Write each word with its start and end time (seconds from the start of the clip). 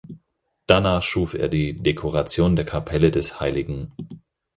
Danach 0.65 1.03
schuf 1.03 1.35
er 1.35 1.47
die 1.47 1.73
Dekoration 1.73 2.55
der 2.55 2.65
Kapelle 2.65 3.11
des 3.11 3.39
hl. 3.39 3.91